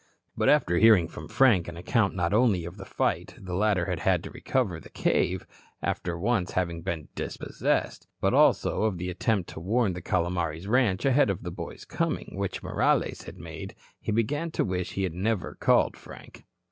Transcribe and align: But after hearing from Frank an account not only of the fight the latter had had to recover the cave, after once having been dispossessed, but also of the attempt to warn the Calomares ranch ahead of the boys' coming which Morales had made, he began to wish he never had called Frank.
But 0.35 0.49
after 0.49 0.79
hearing 0.79 1.07
from 1.07 1.27
Frank 1.27 1.67
an 1.67 1.77
account 1.77 2.15
not 2.15 2.33
only 2.33 2.65
of 2.65 2.77
the 2.77 2.85
fight 2.85 3.35
the 3.39 3.53
latter 3.53 3.85
had 3.85 3.99
had 3.99 4.23
to 4.23 4.31
recover 4.31 4.79
the 4.79 4.89
cave, 4.89 5.45
after 5.79 6.17
once 6.17 6.53
having 6.53 6.81
been 6.81 7.09
dispossessed, 7.13 8.07
but 8.19 8.33
also 8.33 8.85
of 8.85 8.97
the 8.97 9.11
attempt 9.11 9.49
to 9.49 9.59
warn 9.59 9.93
the 9.93 10.01
Calomares 10.01 10.67
ranch 10.67 11.05
ahead 11.05 11.29
of 11.29 11.43
the 11.43 11.51
boys' 11.51 11.85
coming 11.85 12.31
which 12.35 12.63
Morales 12.63 13.21
had 13.25 13.37
made, 13.37 13.75
he 13.99 14.11
began 14.11 14.49
to 14.49 14.65
wish 14.65 14.93
he 14.93 15.07
never 15.07 15.49
had 15.51 15.59
called 15.59 15.95
Frank. 15.95 16.45